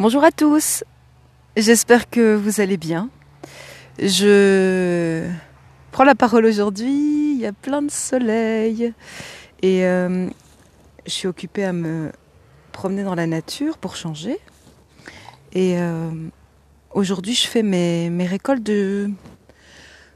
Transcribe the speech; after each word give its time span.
Bonjour 0.00 0.24
à 0.24 0.32
tous, 0.32 0.82
j'espère 1.56 2.10
que 2.10 2.34
vous 2.34 2.60
allez 2.60 2.76
bien. 2.76 3.10
Je 4.00 5.24
prends 5.92 6.02
la 6.02 6.16
parole 6.16 6.46
aujourd'hui, 6.46 7.34
il 7.34 7.38
y 7.38 7.46
a 7.46 7.52
plein 7.52 7.80
de 7.80 7.92
soleil 7.92 8.92
et 9.62 9.86
euh, 9.86 10.28
je 11.06 11.12
suis 11.12 11.28
occupée 11.28 11.62
à 11.62 11.72
me 11.72 12.10
promener 12.72 13.04
dans 13.04 13.14
la 13.14 13.28
nature 13.28 13.78
pour 13.78 13.94
changer. 13.94 14.40
Et 15.52 15.78
euh, 15.78 16.10
aujourd'hui 16.90 17.36
je 17.36 17.46
fais 17.46 17.62
mes, 17.62 18.26
récoltes 18.26 18.64
de, 18.64 19.08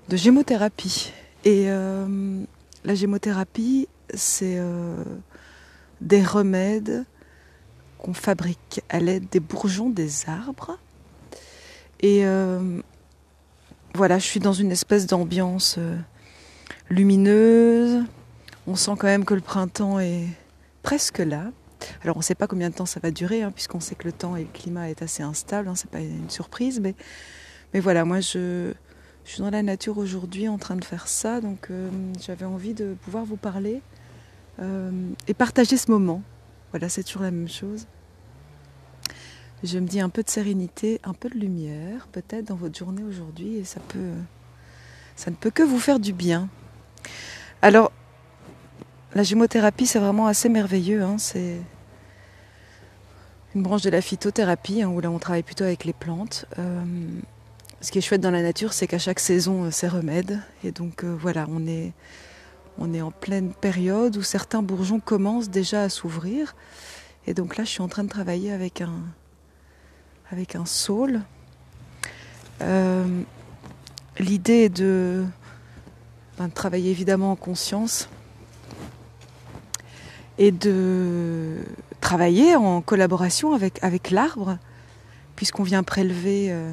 de 0.09 0.17
gémothérapie. 0.17 1.13
Et 1.45 1.67
euh, 1.69 2.43
la 2.83 2.97
gémothérapie, 2.97 3.87
c'est 4.13 4.61
des 6.01 6.25
remèdes 6.25 7.07
qu'on 7.99 8.15
fabrique 8.15 8.83
à 8.89 9.01
l'aide 9.01 9.29
des 9.31 9.41
bourgeons 9.41 9.91
des 9.91 10.29
arbres. 10.29 10.79
Et 12.01 12.25
euh, 12.25 12.81
voilà, 13.95 14.19
je 14.19 14.25
suis 14.25 14.41
dans 14.41 14.53
une 14.53 14.71
espèce 14.71 15.07
d'ambiance 15.07 15.77
euh, 15.79 15.97
lumineuse. 16.89 18.05
On 18.67 18.77
sent 18.77 18.93
quand 18.99 19.07
même 19.07 19.25
que 19.25 19.35
le 19.35 19.41
printemps 19.41 19.99
est 19.99 20.27
presque 20.83 21.19
là. 21.19 21.51
Alors 22.03 22.17
on 22.17 22.21
ne 22.21 22.25
sait 22.25 22.35
pas 22.35 22.47
combien 22.47 22.71
de 22.71 22.75
temps 22.75 22.87
ça 22.87 23.01
va 23.01 23.11
durer, 23.11 23.43
hein, 23.43 23.51
puisqu'on 23.51 23.81
sait 23.81 23.95
que 23.95 24.05
le 24.05 24.13
temps 24.13 24.37
et 24.37 24.43
le 24.43 24.51
climat 24.53 24.91
est 24.91 25.03
assez 25.03 25.23
instable, 25.23 25.69
hein, 25.69 25.75
c'est 25.77 25.91
pas 25.91 26.01
une 26.01 26.29
surprise, 26.29 26.81
mais, 26.81 26.95
mais 27.73 27.79
voilà, 27.79 28.05
moi 28.05 28.21
je, 28.21 28.73
suis 29.25 29.41
dans 29.41 29.51
la 29.51 29.63
nature 29.63 29.97
aujourd'hui 29.99 30.49
en 30.49 30.59
train 30.59 30.75
de 30.75 30.85
faire 30.85 31.07
ça, 31.07 31.41
donc 31.41 31.69
euh, 31.71 31.89
j'avais 32.21 32.47
envie 32.47 32.75
de 32.75 32.95
pouvoir 33.03 33.25
vous 33.25 33.37
parler 33.37 33.81
et 35.29 35.35
partager 35.35 35.77
ce 35.77 35.89
moment. 35.89 36.21
Voilà, 36.73 36.89
c'est 36.89 37.05
toujours 37.05 37.23
la 37.23 37.31
même 37.31 37.49
chose. 37.49 37.87
Je 39.65 39.81
me 39.81 39.87
dis 39.89 40.01
un 40.01 40.09
peu 40.09 40.23
de 40.23 40.31
sérénité, 40.31 41.01
un 41.03 41.15
peu 41.15 41.29
de 41.29 41.35
lumière, 41.35 42.07
peut-être 42.13 42.45
dans 42.45 42.55
votre 42.55 42.79
journée 42.79 43.03
aujourd'hui, 43.03 43.57
et 43.57 43.65
ça 43.65 43.81
peut, 43.81 44.13
ça 45.17 45.33
ne 45.33 45.37
peut 45.37 45.51
que 45.51 45.65
vous 45.65 45.81
faire 45.81 45.99
du 45.99 46.13
bien. 46.13 46.49
Alors, 47.61 47.91
la 49.15 49.25
gémothérapie, 49.25 49.87
c'est 49.87 49.99
vraiment 49.99 50.29
assez 50.29 50.49
merveilleux. 50.49 51.03
Hein, 51.03 51.17
c'est 51.19 51.57
une 53.57 53.63
branche 53.65 53.83
de 53.83 53.91
la 53.91 54.01
phytothérapie, 54.01 54.83
hein, 54.83 54.91
où 54.91 55.01
là 55.01 55.11
on 55.11 55.19
travaille 55.19 55.43
plutôt 55.43 55.65
avec 55.65 55.85
les 55.85 55.93
plantes. 55.93 56.47
Euh, 56.61 56.85
ce 57.81 57.91
qui 57.91 57.99
est 57.99 58.03
chouette 58.03 58.21
dans 58.21 58.31
la 58.31 58.43
nature, 58.43 58.73
c'est 58.73 58.87
qu'à 58.87 59.01
chaque 59.01 59.19
saison, 59.19 59.65
euh, 59.65 59.71
c'est 59.73 59.89
remède. 59.89 60.41
Et 60.63 60.71
donc 60.71 61.03
euh, 61.03 61.17
voilà, 61.19 61.47
on 61.49 61.67
est, 61.67 61.93
on 62.79 62.95
est 62.95 63.03
en 63.03 63.11
pleine 63.11 63.53
période 63.53 64.17
où 64.17 64.23
certains 64.23 64.63
bourgeons 64.63 65.01
commencent 65.01 65.51
déjà 65.51 65.83
à 65.83 65.89
s'ouvrir. 65.89 66.55
Et 67.27 67.35
donc 67.35 67.57
là, 67.57 67.65
je 67.65 67.71
suis 67.71 67.83
en 67.83 67.89
train 67.89 68.05
de 68.05 68.09
travailler 68.09 68.53
avec 68.53 68.81
un, 68.83 68.93
avec 70.31 70.55
un 70.55 70.67
saule. 70.67 71.23
Euh, 72.63 73.23
l'idée 74.19 74.65
est 74.65 74.69
de, 74.69 75.25
ben, 76.39 76.49
de, 76.49 76.53
travailler 76.53 76.91
évidemment 76.91 77.33
en 77.33 77.37
conscience 77.37 78.09
et 80.39 80.53
de 80.53 81.59
travailler 82.01 82.57
en 82.57 82.81
collaboration 82.81 83.53
avec, 83.53 83.83
avec 83.83 84.11
l'arbre, 84.11 84.59
puisqu'on 85.37 85.63
vient 85.63 85.83
prélever 85.83 86.51
euh, 86.51 86.73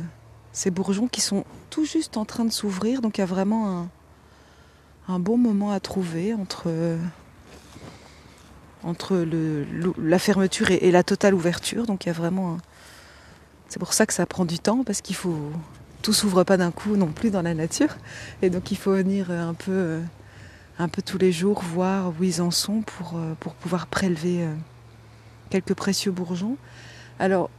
ces 0.54 0.72
bourgeons 0.72 1.08
qui 1.08 1.22
sont 1.22 1.46
tout 1.70 1.86
juste 1.86 2.18
en 2.18 2.26
train 2.26 2.46
de 2.46 2.52
s'ouvrir. 2.52 3.02
Donc 3.02 3.18
il 3.18 3.22
y 3.22 3.24
a 3.24 3.28
vraiment 3.28 3.82
un, 3.82 3.90
un 5.08 5.20
bon 5.20 5.38
moment 5.38 5.72
à 5.72 5.80
trouver 5.80 6.34
entre, 6.34 6.70
la 9.98 10.20
fermeture 10.20 10.72
et, 10.72 10.92
la 10.92 11.04
totale 11.04 11.34
ouverture. 11.34 11.86
Donc 11.86 12.06
il 12.06 12.08
y 12.08 12.10
a 12.10 12.14
vraiment. 12.14 12.58
C'est 13.70 13.80
pour 13.80 13.94
ça 13.94 14.06
que 14.06 14.14
ça 14.14 14.26
prend 14.26 14.46
du 14.46 14.60
temps 14.60 14.84
parce 14.84 15.02
qu'il 15.02 15.16
faut. 15.16 15.52
Tout 16.02 16.14
s'ouvre 16.14 16.44
pas 16.44 16.56
d'un 16.56 16.70
coup 16.70 16.96
non 16.96 17.08
plus 17.08 17.32
dans 17.32 17.42
la 17.42 17.56
nature. 17.56 17.98
Et 18.44 18.52
donc 18.52 18.72
il 18.72 18.78
faut 18.78 18.92
venir 18.92 19.32
un 19.32 19.56
peu, 19.56 20.00
un 20.78 20.88
peu 20.88 21.02
tous 21.02 21.18
les 21.18 21.32
jours 21.32 21.64
voir 21.64 22.14
où 22.20 22.24
ils 22.24 22.44
en 22.44 22.52
sont 22.52 22.82
pour, 22.82 23.20
pour 23.40 23.56
pouvoir 23.56 23.88
prélever 23.88 24.44
euh, 24.44 24.54
quelques 25.50 25.74
précieux 25.74 26.12
bourgeons. 26.12 26.58
Alors, 27.18 27.50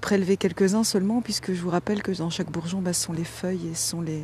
prélever 0.00 0.36
quelques-uns 0.36 0.84
seulement, 0.84 1.20
puisque 1.20 1.52
je 1.52 1.60
vous 1.60 1.70
rappelle 1.70 2.02
que 2.02 2.12
dans 2.12 2.30
chaque 2.30 2.50
bourgeon, 2.50 2.80
bah, 2.80 2.92
ce 2.92 3.04
sont 3.04 3.12
les 3.12 3.24
feuilles 3.24 3.68
et 3.72 3.74
ce 3.74 3.90
sont 3.90 4.00
les, 4.00 4.22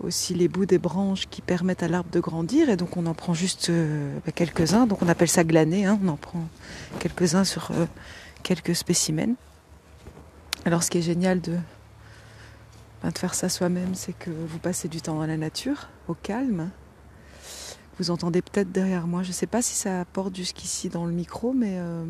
aussi 0.00 0.34
les 0.34 0.48
bouts 0.48 0.66
des 0.66 0.78
branches 0.78 1.26
qui 1.28 1.40
permettent 1.40 1.82
à 1.82 1.88
l'arbre 1.88 2.10
de 2.10 2.20
grandir. 2.20 2.68
Et 2.68 2.76
donc 2.76 2.96
on 2.96 3.06
en 3.06 3.14
prend 3.14 3.34
juste 3.34 3.70
euh, 3.70 4.16
bah, 4.26 4.32
quelques-uns. 4.32 4.86
Donc 4.86 5.02
on 5.02 5.08
appelle 5.08 5.28
ça 5.28 5.44
glaner. 5.44 5.86
Hein. 5.86 5.98
On 6.04 6.08
en 6.08 6.16
prend 6.16 6.46
quelques-uns 6.98 7.44
sur 7.44 7.70
euh, 7.72 7.86
quelques 8.48 8.74
spécimens. 8.74 9.34
Alors 10.64 10.82
ce 10.82 10.90
qui 10.90 10.96
est 10.96 11.02
génial 11.02 11.42
de, 11.42 11.58
bah, 13.02 13.10
de 13.10 13.18
faire 13.18 13.34
ça 13.34 13.50
soi-même, 13.50 13.94
c'est 13.94 14.14
que 14.14 14.30
vous 14.30 14.58
passez 14.58 14.88
du 14.88 15.02
temps 15.02 15.16
dans 15.16 15.26
la 15.26 15.36
nature, 15.36 15.90
au 16.08 16.14
calme. 16.14 16.70
Vous 17.98 18.10
entendez 18.10 18.40
peut-être 18.40 18.72
derrière 18.72 19.06
moi, 19.06 19.22
je 19.22 19.28
ne 19.28 19.34
sais 19.34 19.46
pas 19.46 19.60
si 19.60 19.74
ça 19.74 20.00
apporte 20.00 20.34
jusqu'ici 20.34 20.88
dans 20.88 21.04
le 21.04 21.12
micro, 21.12 21.52
mais 21.52 21.74
euh, 21.74 22.06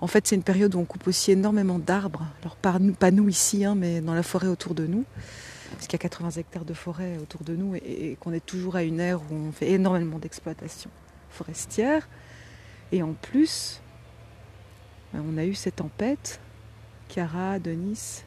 en 0.00 0.06
fait 0.06 0.24
c'est 0.24 0.36
une 0.36 0.44
période 0.44 0.76
où 0.76 0.78
on 0.78 0.84
coupe 0.84 1.08
aussi 1.08 1.32
énormément 1.32 1.80
d'arbres. 1.80 2.24
Alors 2.42 2.54
pas 2.54 3.10
nous, 3.10 3.28
ici, 3.28 3.64
hein, 3.64 3.74
mais 3.74 4.00
dans 4.00 4.14
la 4.14 4.22
forêt 4.22 4.46
autour 4.46 4.76
de 4.76 4.86
nous 4.86 5.04
parce 5.72 5.88
qu'il 5.88 5.94
y 5.94 6.00
a 6.00 6.08
80 6.08 6.30
hectares 6.36 6.64
de 6.64 6.74
forêt 6.74 7.18
autour 7.20 7.42
de 7.42 7.56
nous 7.56 7.74
et, 7.74 8.16
qu'on 8.20 8.32
est 8.32 8.46
toujours 8.46 8.76
à 8.76 8.84
une 8.84 9.00
ère 9.00 9.20
où 9.20 9.34
on 9.34 9.52
fait 9.52 9.72
énormément 9.72 10.18
d'exploitation 10.18 10.90
forestière. 11.28 12.08
Et 12.90 13.02
en 13.02 13.12
plus, 13.12 13.82
ben, 13.82 13.87
on 15.14 15.38
a 15.38 15.44
eu 15.44 15.54
ces 15.54 15.70
tempêtes, 15.70 16.40
Chiara, 17.08 17.58
Denis 17.58 18.24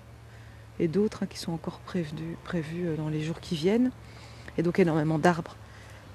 et 0.80 0.88
d'autres 0.88 1.24
hein, 1.24 1.28
qui 1.28 1.38
sont 1.38 1.54
encore 1.54 1.80
prévues 1.80 2.88
euh, 2.88 2.96
dans 2.96 3.10
les 3.10 3.22
jours 3.22 3.40
qui 3.40 3.56
viennent. 3.56 3.92
Et 4.58 4.64
donc 4.64 4.80
énormément 4.80 5.20
d'arbres 5.20 5.56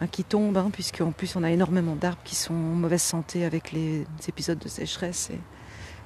ben, 0.00 0.08
qui 0.08 0.24
tombent, 0.24 0.58
hein, 0.58 0.70
puisqu'en 0.72 1.12
plus 1.12 1.36
on 1.36 1.42
a 1.42 1.50
énormément 1.50 1.94
d'arbres 1.94 2.22
qui 2.24 2.34
sont 2.34 2.54
en 2.54 2.74
mauvaise 2.74 3.02
santé 3.02 3.44
avec 3.44 3.72
les 3.72 4.06
épisodes 4.28 4.58
de 4.58 4.68
sécheresse 4.68 5.30
et, 5.30 5.38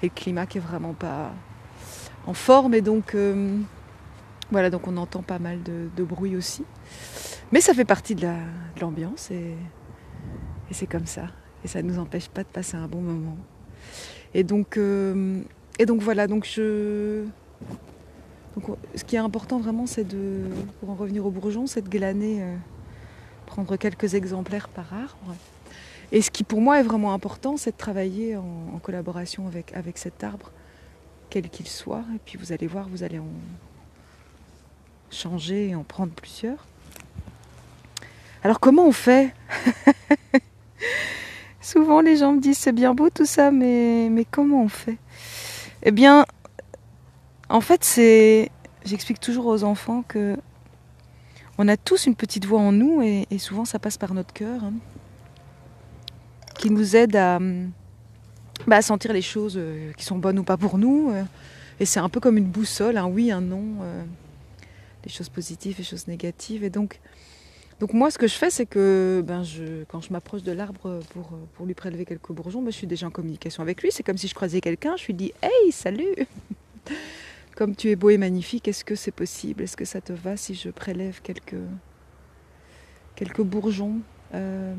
le 0.03 0.09
climat 0.09 0.47
qui 0.47 0.59
est 0.59 0.63
vraiment 0.63 0.95
pas 0.95 1.33
en 2.27 2.35
forme. 2.35 2.75
Et 2.75 2.81
donc 2.81 3.15
euh, 3.15 3.59
voilà, 4.51 4.71
donc 4.71 4.87
on 4.89 4.97
entend 4.97 5.23
pas 5.23 5.39
mal 5.39 5.63
de, 5.63 6.05
bruit 6.05 6.37
aussi. 6.37 6.65
Mais 7.53 7.61
ça 7.61 7.75
fait 7.75 7.85
partie 7.85 8.15
de 8.15 8.29
l'ambiance 8.81 9.31
et, 9.31 9.57
c'est 10.71 10.87
comme 10.87 11.07
ça. 11.07 11.27
Et 11.65 11.69
ça 11.69 11.83
ne 11.83 11.91
nous 11.91 11.99
empêche 11.99 12.29
pas 12.29 12.43
de 12.43 12.49
passer 12.49 12.77
un 12.77 12.87
bon 12.87 13.01
moment. 13.01 13.37
Et 14.35 14.45
donc, 14.45 14.77
euh, 14.77 15.41
et 15.79 15.87
donc 15.87 16.01
voilà, 16.01 16.27
donc 16.27 16.45
je. 16.45 17.25
Ce 18.95 19.05
qui 19.05 19.17
est 19.17 19.21
important 19.21 19.59
vraiment, 19.59 19.87
c'est 19.87 20.05
de, 20.05 20.43
pour 20.81 20.91
en 20.91 20.95
revenir 20.95 21.25
au 21.25 21.31
bourgeon, 21.31 21.67
c'est 21.67 21.83
de 21.83 21.89
glaner, 21.89 22.43
euh, 22.43 22.57
prendre 23.47 23.77
quelques 23.77 24.15
exemplaires 24.15 24.69
par 24.69 24.93
arbre. 24.93 25.35
Et 26.13 26.21
ce 26.21 26.31
qui 26.31 26.43
pour 26.43 26.61
moi 26.61 26.81
est 26.81 26.83
vraiment 26.83 27.15
important, 27.15 27.57
c'est 27.57 27.71
de 27.71 27.77
travailler 27.77 28.37
en, 28.37 28.73
en 28.75 28.79
collaboration 28.79 29.47
avec, 29.47 29.73
avec 29.75 29.99
cet 29.99 30.25
arbre, 30.25 30.51
quel 31.31 31.49
qu'il 31.49 31.69
soit. 31.69 32.05
Et 32.15 32.19
puis 32.25 32.37
vous 32.39 32.53
allez 32.53 32.67
voir, 32.67 32.89
vous 32.89 33.03
allez 33.05 33.21
en, 33.21 33.29
changer 35.11 35.69
et 35.71 35.75
en 35.75 35.83
prendre 35.83 36.13
plusieurs. 36.13 36.67
Alors 38.43 38.61
comment 38.61 38.87
on 38.87 38.93
fait? 38.93 39.35
Souvent 41.61 42.01
les 42.01 42.17
gens 42.17 42.33
me 42.33 42.41
disent 42.41 42.59
c'est 42.59 42.73
bien 42.73 42.95
beau 42.95 43.11
tout 43.11 43.27
ça, 43.27 43.51
mais, 43.51 44.27
comment 44.31 44.63
on 44.63 44.69
fait? 44.69 44.99
Eh 45.83 45.91
bien, 45.91 46.25
en 47.49 47.61
fait, 47.61 47.85
c'est. 47.85 48.51
J'explique 48.85 49.21
toujours 49.21 49.47
aux 49.47 49.63
enfants 49.63 50.03
que 50.09 50.37
on 51.59 51.69
a 51.69 51.77
tous 51.77 52.07
une 52.07 52.15
petite 52.15 52.47
voix 52.47 52.61
en 52.61 52.73
nous 52.73 53.03
et, 53.03 53.27
souvent 53.39 53.67
ça 53.67 53.79
passe 53.79 53.99
par 53.99 54.15
notre 54.15 54.33
cœur, 54.33 54.65
hein, 54.65 54.73
qui 56.59 56.71
nous 56.71 56.97
aide 56.97 57.15
à, 57.17 57.39
bah, 58.67 58.81
sentir 58.81 59.13
les 59.13 59.21
choses 59.21 59.55
euh, 59.59 59.93
qui 59.93 60.05
sont 60.05 60.17
bonnes 60.17 60.39
ou 60.39 60.45
pas 60.45 60.57
pour 60.57 60.79
nous. 60.79 61.11
Euh, 61.11 61.23
et 61.79 61.85
c'est 61.85 62.01
un 62.01 62.09
peu 62.09 62.21
comme 62.21 62.39
une 62.39 62.47
boussole, 62.47 62.97
un 62.97 63.07
oui, 63.07 63.31
un 63.31 63.43
non. 63.43 63.65
Euh, 63.83 64.05
les 65.05 65.11
choses 65.11 65.29
positives, 65.29 65.77
les 65.79 65.85
choses 65.85 66.09
négatives. 66.09 66.65
Et 66.65 66.71
donc, 66.71 67.01
donc 67.81 67.95
moi, 67.95 68.11
ce 68.11 68.19
que 68.19 68.29
je 68.29 68.35
fais, 68.35 68.51
c'est 68.51 68.67
que 68.67 69.25
ben, 69.27 69.43
je, 69.43 69.85
quand 69.85 70.03
je 70.03 70.13
m'approche 70.13 70.43
de 70.43 70.53
l'arbre 70.53 71.01
pour, 71.15 71.31
pour 71.55 71.65
lui 71.65 71.73
prélever 71.73 72.05
quelques 72.05 72.31
bourgeons, 72.31 72.61
ben, 72.61 72.71
je 72.71 72.77
suis 72.77 72.87
déjà 72.87 73.07
en 73.07 73.11
communication 73.11 73.63
avec 73.63 73.83
lui. 73.83 73.91
C'est 73.91 74.03
comme 74.03 74.19
si 74.19 74.29
je 74.29 74.35
croisais 74.35 74.61
quelqu'un, 74.61 74.97
je 74.99 75.07
lui 75.07 75.15
dis 75.15 75.33
Hey, 75.43 75.73
salut 75.73 76.15
Comme 77.57 77.75
tu 77.75 77.89
es 77.89 77.97
beau 77.97 78.11
et 78.11 78.19
magnifique, 78.19 78.69
est-ce 78.69 78.85
que 78.85 78.95
c'est 78.95 79.11
possible? 79.11 79.63
Est-ce 79.63 79.79
que 79.79 79.87
ça 79.87 80.03
te 80.03 80.13
va 80.13 80.37
si 80.37 80.55
je 80.55 80.69
prélève 80.69 81.23
quelques, 81.23 81.57
quelques 83.17 83.43
bourgeons 83.43 84.01
euh, 84.35 84.75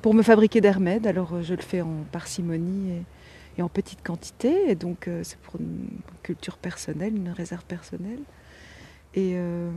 pour 0.00 0.14
me 0.14 0.22
fabriquer 0.22 0.62
des 0.62 0.70
remèdes 0.70 1.06
Alors, 1.06 1.42
je 1.42 1.54
le 1.54 1.62
fais 1.62 1.82
en 1.82 2.04
parcimonie 2.12 3.04
et, 3.58 3.62
en 3.62 3.68
petite 3.68 4.02
quantité. 4.02 4.70
Et 4.70 4.74
donc, 4.74 5.06
euh, 5.06 5.20
c'est 5.22 5.38
pour 5.38 5.60
une 5.60 5.88
culture 6.22 6.56
personnelle, 6.56 7.14
une 7.14 7.28
réserve 7.28 7.64
personnelle. 7.66 8.20
Et, 9.14 9.34
euh, 9.36 9.70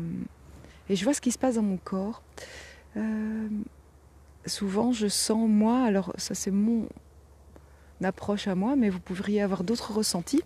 et, 0.89 0.95
je 0.95 1.03
vois 1.03 1.13
ce 1.13 1.21
qui 1.21 1.31
se 1.31 1.37
passe 1.37 1.55
dans 1.55 1.61
mon 1.61 1.77
corps. 1.77 2.21
Euh, 2.97 3.47
souvent, 4.45 4.91
je 4.91 5.07
sens, 5.07 5.47
moi, 5.49 5.83
alors 5.83 6.13
ça 6.17 6.35
c'est 6.35 6.51
mon, 6.51 6.87
approche 8.03 8.47
à 8.47 8.55
moi, 8.55 8.75
mais 8.75 8.89
vous 8.89 8.99
pourriez 8.99 9.41
avoir 9.41 9.63
d'autres 9.63 9.93
ressentis. 9.93 10.43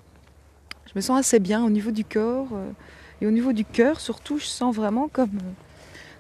Je 0.86 0.94
me 0.95 1.01
sens 1.01 1.19
assez 1.19 1.39
bien 1.39 1.63
au 1.65 1.69
niveau 1.69 1.91
du 1.91 2.06
corps 2.06 2.47
euh, 2.53 2.71
et 3.21 3.27
au 3.27 3.31
niveau 3.31 3.53
du 3.53 3.65
cœur 3.65 4.00
surtout, 4.00 4.39
je 4.39 4.45
sens 4.45 4.74
vraiment 4.74 5.07
comme, 5.07 5.39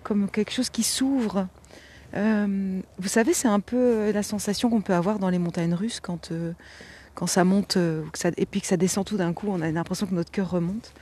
comme 0.03 0.29
quelque 0.29 0.51
chose 0.51 0.69
qui 0.69 0.83
s'ouvre. 0.83 1.47
Euh, 2.15 2.81
vous 2.97 3.07
savez, 3.07 3.33
c'est 3.33 3.47
un 3.47 3.59
peu 3.59 4.11
la 4.11 4.23
sensation 4.23 4.69
qu'on 4.69 4.81
peut 4.81 4.93
avoir 4.93 5.19
dans 5.19 5.29
les 5.29 5.39
montagnes 5.39 5.73
russes 5.73 5.99
quand, 5.99 6.31
quand 7.15 7.27
ça 7.27 7.43
monte 7.43 7.77
et 7.77 8.45
puis 8.45 8.61
que 8.61 8.67
ça 8.67 8.77
descend 8.77 9.05
tout 9.05 9.17
d'un 9.17 9.31
coup, 9.31 9.47
on 9.49 9.61
a 9.61 9.71
l'impression 9.71 10.07
que 10.07 10.15
notre 10.15 10.31
cœur 10.31 10.49
remonte. 10.49 10.93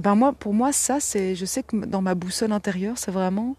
Ben 0.00 0.14
moi, 0.14 0.32
pour 0.32 0.54
moi, 0.54 0.72
ça, 0.72 1.00
c'est, 1.00 1.34
je 1.34 1.44
sais 1.44 1.62
que 1.62 1.76
dans 1.84 2.00
ma 2.00 2.14
boussole 2.14 2.52
intérieure, 2.52 2.96
c'est 2.96 3.10
vraiment 3.10 3.56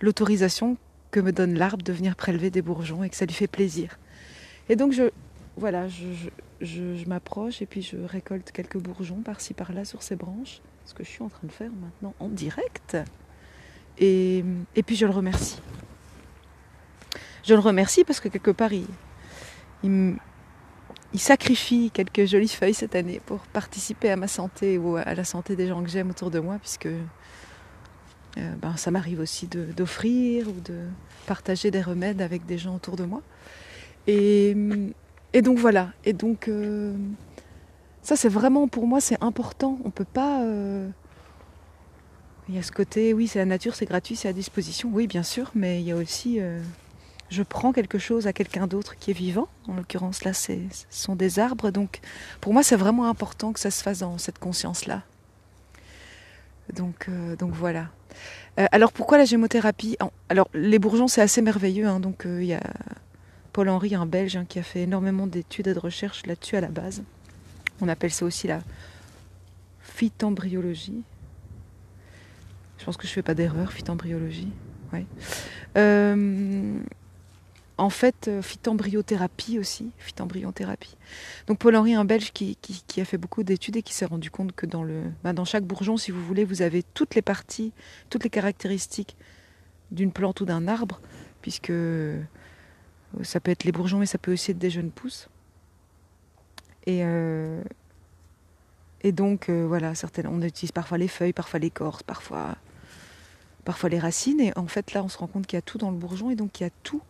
l'autorisation 0.00 0.76
que 1.10 1.20
me 1.20 1.30
donne 1.30 1.54
l'arbre 1.54 1.84
de 1.84 1.92
venir 1.92 2.16
prélever 2.16 2.50
des 2.50 2.62
bourgeons 2.62 3.04
et 3.04 3.10
que 3.10 3.16
ça 3.16 3.26
lui 3.26 3.34
fait 3.34 3.46
plaisir. 3.46 3.98
Et 4.68 4.76
donc 4.76 4.92
je, 4.92 5.10
voilà, 5.56 5.86
je, 5.88 7.08
m'approche 7.08 7.60
et 7.60 7.66
puis 7.66 7.82
je 7.82 7.96
récolte 7.96 8.50
quelques 8.50 8.78
bourgeons 8.78 9.20
par-ci 9.20 9.52
par-là 9.52 9.84
sur 9.84 10.02
ces 10.02 10.16
branches, 10.16 10.60
ce 10.86 10.94
que 10.94 11.04
je 11.04 11.08
suis 11.10 11.22
en 11.22 11.28
train 11.28 11.46
de 11.46 11.52
faire 11.52 11.70
maintenant 11.70 12.14
en 12.18 12.28
direct. 12.28 12.96
Et, 13.98 14.42
et 14.74 14.82
puis 14.82 14.96
je 14.96 15.04
le 15.04 15.12
remercie. 15.12 15.60
Je 17.44 17.52
le 17.52 17.60
remercie 17.60 18.04
parce 18.04 18.20
que 18.20 18.28
quelque 18.28 18.52
part 18.52 18.72
il, 18.72 18.86
il, 19.82 20.16
il, 21.12 21.20
sacrifie 21.20 21.90
quelques 21.92 22.26
jolies 22.26 22.48
feuilles 22.48 22.74
cette 22.74 22.94
année 22.94 23.20
pour 23.24 23.40
participer 23.40 24.10
à 24.10 24.16
ma 24.16 24.28
santé 24.28 24.78
ou 24.78 24.96
à 24.96 25.14
la 25.14 25.24
santé 25.24 25.56
des 25.56 25.68
gens 25.68 25.82
que 25.82 25.90
j'aime 25.90 26.10
autour 26.10 26.30
de 26.30 26.38
moi, 26.38 26.58
puisque 26.60 26.88
euh, 28.38 28.54
ben, 28.60 28.76
ça 28.76 28.90
m'arrive 28.90 29.20
aussi 29.20 29.46
d'offrir 29.46 30.48
ou 30.48 30.60
de 30.64 30.86
partager 31.26 31.70
des 31.70 31.82
remèdes 31.82 32.22
avec 32.22 32.46
des 32.46 32.58
gens 32.58 32.76
autour 32.76 32.96
de 32.96 33.04
moi. 33.04 33.22
Et, 34.06 34.56
donc 35.42 35.58
voilà. 35.58 35.92
Et 36.04 36.12
donc 36.12 36.48
euh, 36.48 36.94
ça 38.02 38.16
c'est 38.16 38.28
vraiment 38.28 38.68
pour 38.68 38.86
moi 38.86 39.00
c'est 39.00 39.22
important. 39.22 39.78
On 39.84 39.90
peut 39.90 40.04
pas. 40.04 40.42
Euh, 40.42 40.88
il 42.48 42.56
y 42.56 42.58
a 42.58 42.62
ce 42.62 42.72
côté, 42.72 43.14
oui, 43.14 43.28
c'est 43.28 43.38
la 43.38 43.44
nature, 43.44 43.74
c'est 43.76 43.86
gratuit, 43.86 44.16
c'est 44.16 44.28
à 44.28 44.32
disposition, 44.32 44.90
oui, 44.92 45.06
bien 45.06 45.22
sûr, 45.22 45.52
mais 45.54 45.80
il 45.80 45.86
y 45.86 45.92
a 45.92 45.96
aussi, 45.96 46.40
je 47.32 47.42
prends 47.42 47.72
quelque 47.72 47.98
chose 47.98 48.26
à 48.26 48.32
quelqu'un 48.32 48.66
d'autre 48.66 48.96
qui 48.96 49.10
est 49.10 49.14
vivant. 49.14 49.48
En 49.66 49.74
l'occurrence, 49.74 50.22
là, 50.24 50.32
ce 50.32 50.52
sont 50.90 51.16
des 51.16 51.38
arbres. 51.38 51.70
Donc, 51.70 52.00
pour 52.40 52.52
moi, 52.52 52.62
c'est 52.62 52.76
vraiment 52.76 53.06
important 53.08 53.52
que 53.52 53.60
ça 53.60 53.70
se 53.70 53.82
fasse 53.82 54.00
dans 54.00 54.18
cette 54.18 54.38
conscience-là. 54.38 55.02
Donc, 56.74 57.08
donc 57.38 57.52
voilà. 57.52 57.88
Euh, 58.58 58.66
alors 58.72 58.92
pourquoi 58.92 59.18
la 59.18 59.24
gémothérapie 59.24 59.96
Alors 60.28 60.48
les 60.54 60.78
bourgeons 60.78 61.08
c'est 61.08 61.22
assez 61.22 61.40
merveilleux, 61.40 61.86
hein, 61.86 62.00
donc 62.00 62.26
euh, 62.26 62.42
il 62.42 62.48
y 62.48 62.54
a 62.54 62.62
Paul 63.52 63.68
Henry, 63.68 63.94
un 63.94 64.06
Belge, 64.06 64.36
hein, 64.36 64.44
qui 64.48 64.58
a 64.58 64.62
fait 64.62 64.82
énormément 64.82 65.26
d'études 65.26 65.68
et 65.68 65.74
de 65.74 65.78
recherches 65.78 66.26
là-dessus 66.26 66.56
à 66.56 66.60
la 66.60 66.68
base. 66.68 67.02
On 67.80 67.88
appelle 67.88 68.12
ça 68.12 68.24
aussi 68.24 68.46
la 68.46 68.60
phytembryologie. 69.80 71.02
Je 72.78 72.84
pense 72.84 72.96
que 72.96 73.06
je 73.06 73.12
fais 73.12 73.22
pas 73.22 73.34
d'erreur, 73.34 73.72
phytembryologie. 73.72 74.52
Ouais. 74.92 75.06
En 77.78 77.90
fait 77.90 78.28
euh, 78.28 78.42
phytembryothérapie 78.42 79.58
aussi. 79.58 79.90
Donc 81.46 81.58
Paul-Henri, 81.58 81.94
un 81.94 82.04
Belge 82.04 82.32
qui, 82.32 82.56
a 82.98 83.04
fait 83.04 83.16
beaucoup 83.16 83.42
d'études 83.42 83.76
et 83.76 83.82
qui 83.82 83.94
s'est 83.94 84.04
rendu 84.04 84.30
compte 84.30 84.52
que 84.52 84.66
dans, 84.66 84.84
le, 84.84 85.02
bah, 85.24 85.32
dans 85.32 85.44
chaque 85.44 85.64
bourgeon, 85.64 85.96
si 85.96 86.10
vous 86.10 86.24
voulez, 86.24 86.44
vous 86.44 86.62
avez 86.62 86.82
toutes 86.82 87.14
les 87.14 87.22
parties, 87.22 87.72
toutes 88.10 88.24
les 88.24 88.30
caractéristiques 88.30 89.16
d'une 89.90 90.12
plante 90.12 90.40
ou 90.40 90.44
d'un 90.44 90.68
arbre, 90.68 91.00
puisque 91.40 91.70
euh, 91.70 92.22
ça 93.22 93.40
peut 93.40 93.50
être 93.50 93.64
les 93.64 93.72
bourgeons, 93.72 93.98
mais 93.98 94.06
ça 94.06 94.18
peut 94.18 94.32
aussi 94.32 94.50
être 94.50 94.58
des 94.58 94.70
jeunes 94.70 94.90
pousses. 94.90 95.28
Et, 96.86 97.00
euh, 97.02 97.62
et 99.02 99.12
donc, 99.12 99.50
voilà, 99.50 99.94
certaines, 99.94 100.26
on 100.26 100.40
utilise 100.42 100.72
parfois 100.72 100.98
les 100.98 101.08
feuilles, 101.08 101.32
parfois 101.32 101.58
l'écorce, 101.58 102.02
parfois, 102.02 102.56
parfois 103.64 103.88
les 103.88 103.98
racines. 103.98 104.40
Et 104.40 104.52
en 104.56 104.66
fait, 104.66 104.92
là, 104.92 105.02
on 105.02 105.08
se 105.08 105.18
rend 105.18 105.26
compte 105.26 105.46
qu'il 105.46 105.56
y 105.56 105.58
a 105.58 105.62
tout 105.62 105.78
dans 105.78 105.90
le 105.90 105.96
bourgeon, 105.96 106.30
et 106.30 106.36
donc 106.36 106.60
il 106.60 106.64
y 106.64 106.66
a 106.66 106.70
tout 106.82 107.02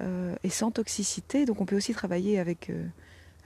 et 0.00 0.50
sans 0.50 0.70
toxicité. 0.70 1.44
Donc 1.46 1.60
on 1.60 1.66
peut 1.66 1.76
aussi 1.76 1.92
travailler 1.92 2.38
avec, 2.38 2.70
euh, 2.70 2.86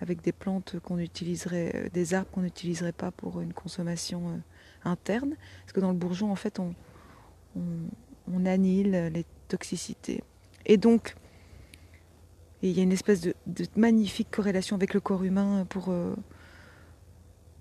avec 0.00 0.20
des 0.23 0.32
plantes 0.32 0.79
qu'on 0.81 0.99
utiliserait, 0.99 1.73
euh, 1.75 1.88
des 1.93 2.14
arbres 2.14 2.31
qu'on 2.31 2.43
n'utiliserait 2.43 2.93
pas 2.93 3.11
pour 3.11 3.41
une 3.41 3.52
consommation 3.52 4.43
interne. 4.85 5.35
Parce 5.62 5.73
que 5.73 5.81
dans 5.81 5.93
le 5.93 5.97
bourgeon, 5.97 6.31
en 6.31 6.37
fait, 6.37 6.58
on, 6.58 6.75
on, 7.56 8.47
annihile 8.47 9.11
les 9.12 9.25
toxicités. 9.49 10.23
Et 10.67 10.76
donc, 10.76 11.14
il 12.62 12.70
y 12.70 12.81
a 12.81 12.82
une 12.82 12.93
espèce 12.93 13.20
de, 13.20 13.35
magnifique 13.76 14.31
corrélation 14.31 14.76
avec 14.76 14.94
le 14.94 15.00
corps 15.00 15.25
humain 15.25 15.67
pour, 15.69 15.88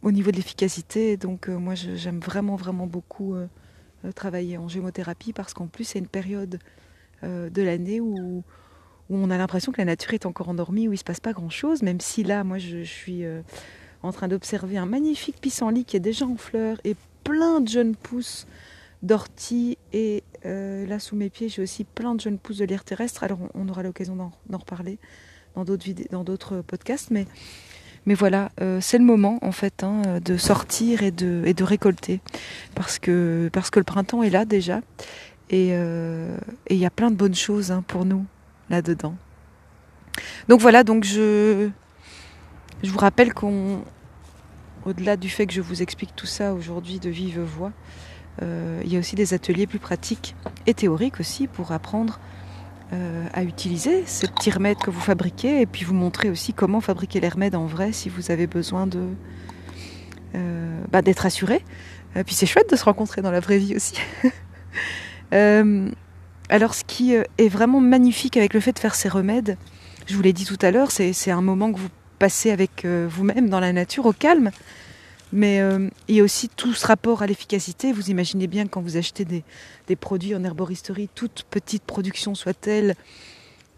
au 0.01 0.11
niveau 0.11 0.31
de 0.31 0.35
l'efficacité. 0.35 1.17
Donc 1.17 1.47
moi, 1.47 1.75
j'aime 1.75 2.19
vraiment, 2.19 2.55
vraiment 2.55 2.87
beaucoup 2.87 3.35
travailler 4.15 4.57
en 4.57 4.67
gémothérapie 4.67 5.33
parce 5.33 5.53
qu'en 5.53 5.67
plus, 5.67 5.85
c'est 5.85 5.99
une 5.99 6.07
période 6.07 6.59
de 7.23 7.61
l'année 7.61 7.99
où 7.99 8.43
où 9.09 9.17
on 9.17 9.29
a 9.29 9.37
l'impression 9.37 9.71
que 9.71 9.79
la 9.79 9.85
nature 9.85 10.13
est 10.13 10.25
encore 10.25 10.49
endormie, 10.49 10.87
où 10.87 10.91
il 10.91 10.95
ne 10.95 10.99
se 10.99 11.03
passe 11.03 11.19
pas 11.19 11.33
grand-chose, 11.33 11.81
même 11.81 11.99
si 11.99 12.23
là, 12.23 12.43
moi, 12.43 12.57
je, 12.59 12.83
suis 12.83 13.25
euh, 13.25 13.41
en 14.03 14.11
train 14.11 14.27
d'observer 14.27 14.77
un 14.77 14.85
magnifique 14.85 15.41
pissenlit 15.41 15.83
qui 15.83 15.97
est 15.97 16.01
déjà 16.01 16.25
en 16.25 16.37
fleurs 16.37 16.77
et 16.83 16.95
plein 17.23 17.59
de 17.59 17.67
jeunes 17.67 17.95
pousses 17.95 18.45
d'orties. 19.01 19.77
Et 19.93 20.23
euh, 20.45 20.85
là, 20.85 20.99
sous 20.99 21.15
mes 21.15 21.29
pieds, 21.29 21.49
j'ai 21.49 21.61
aussi 21.61 21.83
plein 21.83 22.13
de 22.13 22.21
jeunes 22.21 22.37
pousses 22.37 22.57
de 22.57 22.65
lierre 22.65 22.83
terrestre. 22.83 23.23
Alors, 23.23 23.39
on, 23.55 23.67
aura 23.67 23.81
l'occasion 23.81 24.15
d'en 24.15 24.57
reparler 24.57 24.99
dans 25.55 25.65
d'autres 25.65 25.87
dans 26.11 26.23
d'autres 26.23 26.61
podcasts, 26.61 27.09
mais 27.09 27.25
mais 28.05 28.13
voilà, 28.13 28.49
euh, 28.61 28.79
c'est 28.79 28.97
le 28.97 29.03
moment 29.03 29.39
en 29.41 29.51
fait 29.51 29.83
hein, 29.83 30.19
de 30.23 30.37
sortir 30.37 31.03
et 31.03 31.11
de, 31.11 31.43
et 31.45 31.53
de 31.53 31.63
récolter 31.65 32.21
parce 32.73 32.97
que 32.97 33.49
parce 33.51 33.69
que 33.69 33.79
le 33.79 33.83
printemps 33.83 34.23
est 34.23 34.29
là 34.29 34.45
déjà 34.45 34.81
et 35.49 35.71
il 35.73 36.77
y 36.77 36.85
a 36.85 36.89
plein 36.89 37.11
de 37.11 37.15
bonnes 37.15 37.35
choses 37.35 37.71
hein, 37.71 37.83
pour 37.85 38.05
nous 38.05 38.25
là-dedans. 38.69 39.15
Donc 40.47 40.59
voilà, 40.59 40.83
donc 40.83 41.03
je, 41.03 41.69
je 42.83 42.91
vous 42.91 42.97
rappelle 42.97 43.33
qu'on, 43.33 43.83
au-delà 44.85 45.17
du 45.17 45.29
fait 45.29 45.47
que 45.47 45.53
je 45.53 45.61
vous 45.61 45.81
explique 45.81 46.15
tout 46.15 46.25
ça 46.25 46.53
aujourd'hui 46.53 46.99
de 46.99 47.09
vive 47.09 47.39
voix, 47.39 47.71
euh, 48.41 48.81
il 48.85 48.93
y 48.93 48.95
a 48.95 48.99
aussi 48.99 49.15
des 49.15 49.33
ateliers 49.33 49.67
plus 49.67 49.79
pratiques 49.79 50.35
et 50.65 50.73
théoriques 50.73 51.19
aussi 51.19 51.47
pour 51.47 51.71
apprendre 51.71 52.19
euh, 52.93 53.25
à 53.33 53.43
utiliser 53.43 54.03
ces 54.05 54.27
petits 54.27 54.51
remèdes 54.51 54.77
que 54.77 54.89
vous 54.89 54.99
fabriquez 54.99 55.61
et 55.61 55.65
puis 55.65 55.83
vous 55.83 55.93
montrer 55.93 56.29
aussi 56.29 56.53
comment 56.53 56.81
fabriquer 56.81 57.19
les 57.19 57.29
remèdes 57.29 57.55
en 57.55 57.65
vrai 57.65 57.91
si 57.91 58.09
vous 58.09 58.31
avez 58.31 58.47
besoin 58.47 58.87
de 58.87 59.03
euh, 60.35 60.79
bah, 60.91 61.01
d'être 61.01 61.25
assuré. 61.25 61.63
puis 62.25 62.35
c'est 62.35 62.45
chouette 62.45 62.69
de 62.69 62.75
se 62.75 62.83
rencontrer 62.83 63.21
dans 63.21 63.31
la 63.31 63.39
vraie 63.39 63.57
vie 63.57 63.75
aussi. 63.75 63.95
Alors 66.49 66.73
ce 66.73 66.83
qui 66.83 67.15
euh, 67.15 67.23
est 67.37 67.47
vraiment 67.47 67.79
magnifique 67.79 68.35
avec 68.35 68.53
le 68.53 68.59
fait 68.59 68.73
de 68.73 68.79
faire 68.79 68.95
ces 68.95 69.07
remèdes, 69.07 69.57
je 70.07 70.15
vous 70.15 70.21
l'ai 70.21 70.33
dit 70.33 70.45
tout 70.45 70.57
à 70.61 70.71
l'heure, 70.71 70.89
c'est 70.91 71.31
un 71.31 71.41
moment 71.41 71.71
que 71.71 71.77
vous 71.77 71.89
passez 72.17 72.49
avec 72.49 72.83
euh, 72.83 73.07
vous-même 73.09 73.49
dans 73.49 73.59
la 73.59 73.71
nature, 73.71 74.07
au 74.07 74.13
calme. 74.13 74.51
Mais 75.31 75.61
il 76.07 76.15
y 76.15 76.21
a 76.21 76.23
aussi 76.23 76.49
tout 76.49 76.73
ce 76.73 76.87
rapport 76.87 77.21
à 77.21 77.27
l'efficacité. 77.27 77.93
Vous 77.93 78.09
imaginez 78.09 78.47
bien 78.47 78.65
quand 78.65 78.81
vous 78.81 78.97
achetez 78.97 79.25
des, 79.25 79.95
produits 79.95 80.33
en 80.33 80.43
herboristerie, 80.43 81.07
toute 81.13 81.45
petite 81.51 81.83
production 81.83 82.33
soit-elle 82.33 82.95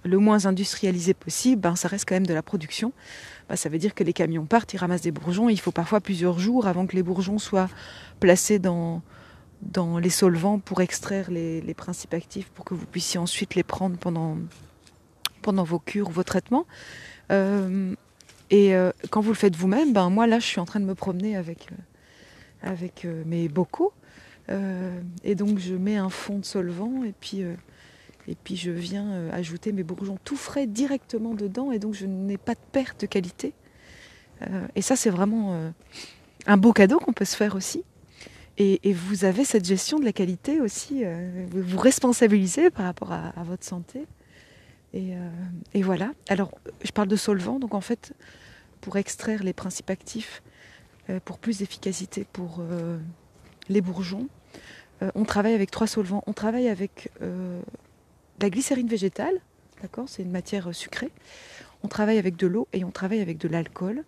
le 0.04 0.18
moins 0.18 0.46
industrialisée 0.46 1.14
possible, 1.14 1.62
ben, 1.62 1.76
ça 1.76 1.88
reste 1.88 2.08
quand 2.08 2.16
même 2.16 2.26
de 2.26 2.34
la 2.34 2.42
production. 2.42 2.94
Ben, 3.50 3.58
ça 3.58 3.68
veut 3.68 3.78
dire 3.80 3.94
que 3.94 4.04
les 4.06 4.14
camions 4.14 4.46
partent, 4.46 4.74
ils 4.74 4.78
ramassent 4.78 5.02
des 5.02 5.12
bourgeons. 5.12 5.50
il 5.50 5.60
faut 5.60 5.72
parfois 5.72 6.00
plusieurs 6.00 6.40
jours 6.40 6.68
avant 6.68 6.88
que 6.88 6.96
les 6.96 7.04
bourgeons 7.04 7.38
soient 7.38 7.70
placés 8.22 8.58
dans, 8.58 9.02
dans 9.62 9.98
les 10.00 10.10
solvants 10.10 10.60
pour 10.60 10.82
extraire 10.82 11.30
les, 11.30 11.74
principes 11.76 12.14
actifs 12.14 12.50
pour 12.50 12.66
que 12.66 12.74
vous 12.74 12.86
puissiez 12.86 13.20
ensuite 13.20 13.56
les 13.56 13.64
prendre 13.64 13.98
pendant, 13.98 14.38
pendant 15.42 15.64
vos 15.64 15.80
cures 15.80 16.10
vos 16.10 16.24
traitements. 16.24 16.66
Euh, 17.32 17.96
et 18.50 18.76
euh, 18.76 18.92
quand 19.10 19.22
vous 19.22 19.30
le 19.30 19.36
faites 19.36 19.56
vous-même, 19.56 19.94
ben 19.94 20.10
moi 20.10 20.28
là 20.28 20.40
je 20.40 20.46
suis 20.46 20.60
en 20.60 20.66
train 20.66 20.80
de 20.80 20.86
me 20.86 20.96
promener 20.96 21.36
avec, 21.38 21.70
euh, 23.06 23.24
mes 23.26 23.48
bocaux. 23.48 23.94
et 25.24 25.36
donc 25.36 25.60
je 25.60 25.76
mets 25.76 25.98
un 25.98 26.10
fond 26.10 26.40
de 26.40 26.46
solvant 26.46 27.04
et 27.06 27.14
puis, 27.18 27.42
et 28.28 28.36
puis 28.44 28.58
je 28.58 28.72
viens 28.72 29.30
ajouter 29.32 29.72
mes 29.72 29.84
bourgeons 29.84 30.18
tout 30.26 30.36
frais 30.36 30.68
directement 30.68 31.34
dedans 31.34 31.72
et 31.72 31.80
donc 31.80 31.94
je 31.94 32.06
n'ai 32.06 32.38
pas 32.38 32.56
de 32.56 32.60
perte 32.74 33.00
de 33.02 33.06
qualité. 33.06 33.54
et 34.76 34.82
ça 34.82 34.98
c'est 34.98 35.10
vraiment 35.10 35.72
un 36.48 36.58
beau 36.58 36.74
cadeau 36.74 37.00
qu'on 37.00 37.14
peut 37.14 37.24
se 37.24 37.38
faire 37.38 37.56
aussi. 37.56 37.86
Et, 38.58 38.94
vous 38.94 39.26
avez 39.26 39.46
cette 39.46 39.66
gestion 39.66 40.00
de 40.00 40.06
la 40.06 40.14
qualité 40.14 40.62
aussi, 40.62 41.04
euh, 41.04 41.46
vous 41.50 41.62
vous 41.62 41.80
responsabilisez 41.80 42.70
par 42.70 42.86
rapport 42.86 43.12
à, 43.12 43.44
votre 43.44 43.64
santé. 43.64 44.06
Euh, 44.94 45.30
et, 45.74 45.82
voilà. 45.82 46.12
Alors, 46.28 46.52
je 46.84 46.92
parle 46.92 47.08
de 47.08 47.16
solvant, 47.16 47.60
donc 47.60 47.74
en 47.74 47.82
fait, 47.82 48.14
pour 48.82 48.98
extraire 48.98 49.44
les 49.44 49.54
principes 49.54 49.90
actifs, 49.90 50.44
euh, 51.10 51.20
pour 51.24 51.40
plus 51.40 51.60
d'efficacité 51.60 52.26
pour 52.32 52.62
les 53.70 53.82
bourgeons, 53.82 54.28
on 55.16 55.24
travaille 55.24 55.56
avec 55.56 55.72
trois 55.72 55.88
solvants. 55.88 56.24
On 56.28 56.34
travaille 56.34 56.68
avec 56.68 57.10
la 57.20 58.50
glycérine 58.50 58.88
végétale, 58.88 59.34
d'accord 59.82 60.08
C'est 60.08 60.22
une 60.22 60.32
matière 60.32 60.76
sucrée. 60.76 61.10
On 61.82 61.88
travaille 61.88 62.20
avec 62.20 62.36
de 62.36 62.46
l'eau 62.46 62.68
et 62.74 62.84
on 62.84 62.92
travaille 62.92 63.22
avec 63.22 63.40
de 63.40 63.48
l'alcool. 63.48 64.04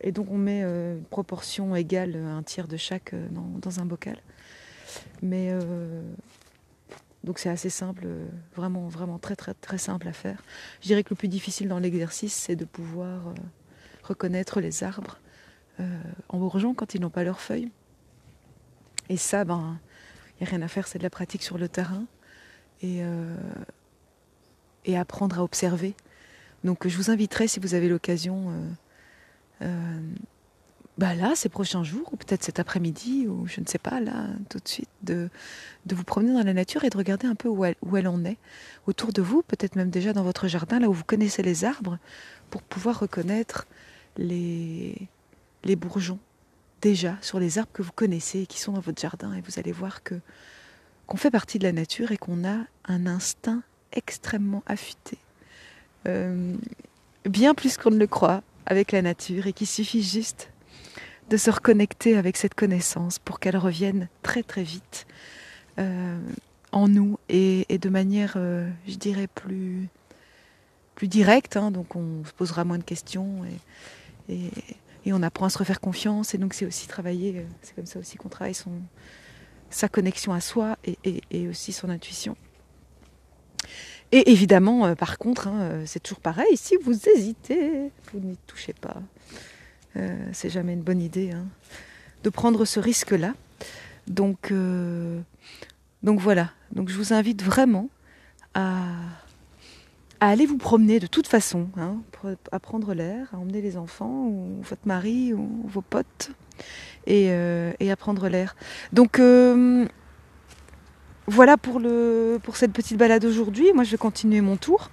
Et 0.00 0.12
donc 0.12 0.30
on 0.30 0.38
met 0.38 0.62
une 0.62 1.02
proportion 1.10 1.74
égale, 1.76 2.16
un 2.16 2.42
tiers 2.42 2.68
de 2.68 2.76
chaque 2.76 3.14
dans, 3.32 3.80
un 3.80 3.84
bocal. 3.84 4.18
Mais 5.22 5.52
donc 7.24 7.38
c'est 7.38 7.48
assez 7.48 7.70
simple, 7.70 8.06
vraiment, 8.56 8.88
vraiment 8.88 9.18
très 9.18 9.36
très 9.36 9.54
très 9.54 9.78
simple 9.78 10.08
à 10.08 10.12
faire. 10.12 10.42
Je 10.80 10.88
dirais 10.88 11.02
que 11.02 11.10
le 11.10 11.16
plus 11.16 11.28
difficile 11.28 11.68
dans 11.68 11.78
l'exercice, 11.78 12.34
c'est 12.34 12.56
de 12.56 12.64
pouvoir 12.64 13.34
reconnaître 14.02 14.60
les 14.60 14.82
arbres 14.82 15.18
en 16.28 16.38
bourgeon 16.38 16.74
quand 16.74 16.94
ils 16.94 17.00
n'ont 17.00 17.10
pas 17.10 17.24
leurs 17.24 17.40
feuilles. 17.40 17.70
Et 19.10 19.16
ça, 19.16 19.44
ben, 19.44 19.78
il 20.40 20.44
n'y 20.44 20.48
a 20.48 20.50
rien 20.50 20.62
à 20.62 20.68
faire, 20.68 20.86
c'est 20.86 20.98
de 20.98 21.02
la 21.02 21.10
pratique 21.10 21.42
sur 21.42 21.58
le 21.58 21.68
terrain 21.68 22.04
et, 22.80 23.00
euh, 23.02 23.36
et 24.84 24.96
apprendre 24.96 25.38
à 25.38 25.42
observer. 25.42 25.94
Donc 26.64 26.86
je 26.86 26.96
vous 26.96 27.10
inviterai, 27.10 27.48
si 27.48 27.58
vous 27.60 27.74
avez 27.74 27.88
l'occasion, 27.88 28.50
euh, 28.50 28.52
euh, 28.52 28.68
bah 31.00 31.14
là, 31.14 31.34
ces 31.34 31.48
prochains 31.48 31.82
jours, 31.82 32.12
ou 32.12 32.16
peut-être 32.16 32.44
cet 32.44 32.58
après-midi, 32.58 33.26
ou 33.26 33.46
je 33.46 33.62
ne 33.62 33.66
sais 33.66 33.78
pas, 33.78 34.00
là, 34.00 34.26
tout 34.50 34.58
de 34.58 34.68
suite, 34.68 34.90
de, 35.02 35.30
vous 35.86 36.04
promener 36.04 36.34
dans 36.34 36.44
la 36.44 36.52
nature 36.52 36.84
et 36.84 36.90
de 36.90 36.96
regarder 36.96 37.26
un 37.26 37.34
peu 37.34 37.48
où 37.48 37.64
elle, 37.64 38.06
en 38.06 38.22
est, 38.26 38.36
autour 38.86 39.10
de 39.12 39.22
vous, 39.22 39.42
peut-être 39.42 39.76
même 39.76 39.88
déjà 39.88 40.12
dans 40.12 40.22
votre 40.22 40.46
jardin, 40.46 40.78
là 40.78 40.90
où 40.90 40.92
vous 40.92 41.04
connaissez 41.04 41.42
les 41.42 41.64
arbres, 41.64 41.98
pour 42.50 42.62
pouvoir 42.62 43.00
reconnaître 43.00 43.66
les, 44.18 45.08
les 45.64 45.74
bourgeons 45.74 46.18
déjà 46.82 47.16
sur 47.22 47.40
les 47.40 47.58
arbres 47.58 47.72
que 47.72 47.82
vous 47.82 47.92
connaissez 47.92 48.40
et 48.40 48.46
qui 48.46 48.60
sont 48.60 48.72
dans 48.72 48.80
votre 48.80 49.00
jardin. 49.00 49.32
Et 49.32 49.40
vous 49.40 49.58
allez 49.58 49.72
voir 49.72 50.02
que 50.02 50.16
qu'on 51.06 51.16
fait 51.16 51.30
partie 51.30 51.58
de 51.58 51.64
la 51.64 51.72
nature 51.72 52.12
et 52.12 52.18
qu'on 52.18 52.46
a 52.46 52.58
un 52.84 53.06
instinct 53.06 53.62
extrêmement 53.92 54.62
affûté, 54.66 55.18
euh, 56.06 56.54
bien 57.24 57.54
plus 57.54 57.78
qu'on 57.78 57.90
ne 57.90 57.98
le 57.98 58.06
croit 58.06 58.42
avec 58.66 58.92
la 58.92 59.02
nature 59.02 59.46
et 59.46 59.52
qu'il 59.52 59.66
suffit 59.66 60.02
juste 60.02 60.50
de 61.28 61.36
se 61.36 61.50
reconnecter 61.50 62.16
avec 62.16 62.36
cette 62.36 62.54
connaissance 62.54 63.18
pour 63.18 63.38
qu'elle 63.38 63.56
revienne 63.56 64.08
très 64.22 64.42
très 64.42 64.64
vite 64.64 65.06
euh, 65.78 66.18
en 66.72 66.88
nous 66.88 67.18
et, 67.28 67.66
de 67.68 67.88
manière, 67.88 68.34
euh, 68.36 68.68
je 68.86 68.96
dirais, 68.96 69.28
plus, 69.28 69.88
plus 70.94 71.08
directe. 71.08 71.56
Hein. 71.56 71.70
donc 71.70 71.96
on 71.96 72.24
se 72.24 72.32
posera 72.32 72.64
moins 72.64 72.78
de 72.78 72.84
questions 72.84 73.44
et 75.04 75.12
on 75.12 75.22
apprend 75.22 75.46
à 75.46 75.50
se 75.50 75.58
refaire 75.58 75.80
confiance. 75.80 76.34
Et 76.34 76.38
donc 76.38 76.54
c'est 76.54 76.66
aussi 76.66 76.86
travailler, 76.86 77.38
euh, 77.38 77.44
c'est 77.62 77.74
comme 77.74 77.86
ça 77.86 77.98
aussi 77.98 78.16
qu'on 78.16 78.28
travaille 78.28 78.54
sa 79.70 79.88
connexion 79.88 80.32
à 80.32 80.40
soi 80.40 80.76
et, 81.04 81.48
aussi 81.48 81.72
son 81.72 81.88
intuition. 81.90 82.36
Et 84.12 84.30
évidemment, 84.30 84.86
euh, 84.86 84.94
par 84.94 85.18
contre, 85.18 85.48
hein, 85.48 85.60
euh, 85.60 85.82
c'est 85.86 86.00
toujours 86.00 86.20
pareil, 86.20 86.56
si 86.56 86.76
vous 86.82 87.08
hésitez, 87.08 87.90
vous 88.12 88.20
n'y 88.20 88.36
touchez 88.46 88.72
pas. 88.72 88.96
c'est 90.32 90.50
jamais 90.50 90.72
une 90.72 90.82
bonne 90.82 91.00
idée 91.00 91.32
hein, 91.32 91.46
de 92.22 92.30
prendre 92.30 92.64
ce 92.64 92.80
risque-là. 92.80 93.34
Donc, 94.06 94.52
donc 96.02 96.18
voilà, 96.18 96.50
donc 96.72 96.88
je 96.88 96.96
vous 96.96 97.12
invite 97.12 97.42
vraiment 97.42 97.88
à, 98.54 98.78
à 100.20 100.28
aller 100.28 100.46
vous 100.46 100.58
promener 100.58 101.00
de 101.00 101.06
toute 101.06 101.26
façon, 101.26 101.68
hein, 101.76 101.96
pour 102.12 102.30
apprendre 102.52 102.94
l'air, 102.94 103.28
à 103.32 103.38
emmener 103.38 103.62
les 103.62 103.76
enfants, 103.76 104.26
ou 104.26 104.60
votre 104.62 104.86
mari, 104.86 105.32
ou 105.32 105.48
vos 105.64 105.80
potes, 105.80 106.30
et, 107.06 107.28
euh, 107.30 107.72
et 107.80 107.90
apprendre 107.90 108.28
l'air. 108.28 108.54
Donc 108.92 109.18
euh, 109.18 109.86
voilà 111.30 111.56
pour, 111.56 111.80
cette 112.54 112.72
petite 112.72 112.98
balade 112.98 113.24
aujourd'hui. 113.24 113.72
Moi, 113.72 113.84
je 113.84 113.92
vais 113.92 113.96
continuer 113.96 114.40
mon 114.40 114.56
tour. 114.56 114.90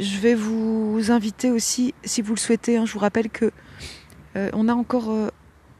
Je 0.00 0.18
vais 0.18 0.34
vous 0.34 1.10
inviter 1.10 1.50
aussi, 1.50 1.94
si 2.04 2.22
vous 2.22 2.34
le 2.34 2.38
souhaitez, 2.38 2.76
hein, 2.76 2.86
je 2.86 2.92
vous 2.92 2.98
rappelle 2.98 3.28
que 3.28 3.50
euh, 4.36 4.50
on 4.52 4.68
a 4.68 4.74
encore 4.74 5.12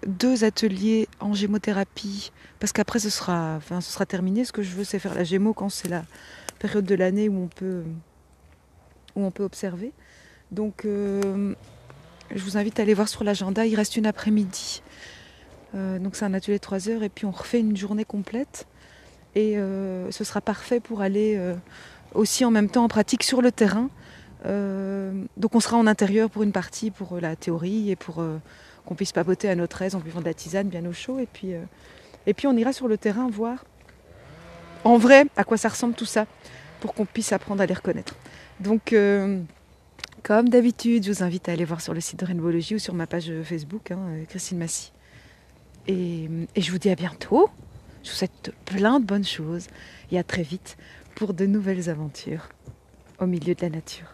deux 0.07 0.45
ateliers 0.45 1.09
en 1.21 1.33
gémothérapie, 1.33 2.31
parce 2.61 2.73
qu'après 2.73 2.99
ce 2.99 3.11
sera, 3.11 3.55
enfin, 3.57 3.81
ce 3.81 3.91
sera 3.91 4.07
terminé. 4.07 4.45
Ce 4.45 4.53
que 4.53 4.63
je 4.63 4.75
veux, 4.75 4.85
c'est 4.85 4.99
faire 4.99 5.15
la 5.15 5.25
gémo 5.25 5.53
quand 5.53 5.69
c'est 5.69 5.89
la 5.89 6.05
période 6.59 6.85
de 6.85 6.95
l'année 6.95 7.29
où 7.29 7.49
on 9.17 9.31
peut 9.31 9.45
observer. 9.45 9.93
Donc 10.51 10.85
euh, 10.85 11.55
je 12.35 12.43
vous 12.43 12.57
invite 12.57 12.79
à 12.79 12.83
aller 12.83 12.95
voir 12.95 13.09
sur 13.09 13.25
l'agenda, 13.25 13.67
il 13.67 13.75
reste 13.75 13.97
une 13.97 14.07
après-midi. 14.07 14.83
Euh, 15.75 15.99
donc 15.99 16.17
c'est 16.17 16.25
un 16.25 16.35
atelier 16.35 16.59
de 16.59 16.63
3 16.63 16.89
heures 16.89 17.03
et 17.03 17.09
puis 17.09 17.27
on 17.27 17.33
refait 17.33 17.61
une 17.61 17.77
journée 17.77 18.05
complète. 18.05 18.67
Et 19.35 19.59
euh, 19.59 20.11
ce 20.11 20.25
sera 20.25 20.41
parfait 20.41 20.81
pour 20.81 21.01
aller 21.01 21.39
aussi 22.15 22.45
en 22.45 22.51
même 22.51 22.69
temps 22.69 22.85
en 22.85 22.89
pratique 22.89 23.23
sur 23.23 23.43
le 23.43 23.51
terrain. 23.51 23.89
donc 24.45 25.55
on 25.55 25.61
sera 25.61 25.77
en 25.77 25.87
intérieur 25.87 26.31
pour 26.31 26.43
une 26.43 26.53
partie 26.53 26.91
pour 26.91 27.19
la 27.21 27.35
théorie 27.35 27.91
et 27.91 27.97
pour 27.97 28.23
qu'on 28.87 28.95
puisse 28.95 29.13
papoter 29.13 29.49
à 29.49 29.55
notre 29.55 29.83
aise 29.83 29.95
en 29.95 30.01
buvant 30.01 30.21
de 30.21 30.27
la 30.27 30.35
tisane 30.35 30.69
bien 30.69 30.85
au 30.87 30.93
chaud. 30.93 31.19
Et 31.19 31.27
puis, 31.27 31.53
et 32.27 32.35
puis 32.35 32.47
on 32.47 32.57
ira 32.57 32.73
sur 32.73 32.89
le 32.89 32.97
terrain 32.97 33.29
voir 33.29 33.65
en 34.85 34.99
vrai 34.99 35.25
à 35.37 35.45
quoi 35.45 35.57
ça 35.57 35.69
ressemble 35.69 35.95
tout 35.95 36.05
ça 36.05 36.27
pour 36.81 36.95
qu'on 36.95 37.07
puisse 37.07 37.33
apprendre 37.33 37.63
à 37.63 37.67
les 37.67 37.75
reconnaître. 37.75 38.15
Donc, 38.61 38.93
euh, 38.93 39.41
comme 40.23 40.49
d'habitude, 40.49 41.05
je 41.05 41.13
vous 41.13 41.23
invite 41.23 41.49
à 41.49 41.53
aller 41.53 41.65
voir 41.65 41.81
sur 41.81 41.95
le 41.95 42.01
site 42.01 42.21
de 42.21 42.27
Rainbowologie 42.27 42.75
ou 42.75 42.79
sur 42.79 42.95
ma 42.95 43.07
page 43.07 43.33
Facebook, 43.43 43.91
hein, 43.91 43.99
euh, 44.09 44.25
Christine 44.27 44.59
Massy. 44.59 44.93
Et, 45.89 46.29
je 46.57 46.71
vous 46.71 46.79
dis 46.79 46.91
à 46.91 46.95
bientôt. 46.95 47.49
Je 48.05 48.11
vous 48.11 48.17
souhaite 48.17 48.53
plein 48.67 49.01
de 49.01 49.07
bonnes 49.07 49.25
choses 49.25 49.67
et 50.13 50.19
à 50.19 50.23
très 50.23 50.43
vite 50.43 50.77
pour 51.17 51.33
de 51.33 51.47
nouvelles 51.47 51.89
aventures 51.89 52.49
au 53.19 53.27
milieu 53.27 53.55
de 53.55 53.63
la 53.63 53.71
nature. 53.71 54.14